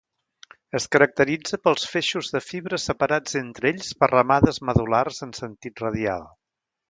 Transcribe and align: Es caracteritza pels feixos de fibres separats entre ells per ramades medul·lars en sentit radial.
Es 0.77 0.85
caracteritza 0.93 1.59
pels 1.67 1.83
feixos 1.89 2.31
de 2.37 2.41
fibres 2.45 2.87
separats 2.91 3.37
entre 3.41 3.69
ells 3.73 3.91
per 4.01 4.09
ramades 4.13 4.61
medul·lars 4.71 5.23
en 5.27 5.35
sentit 5.41 5.85
radial. 5.85 6.27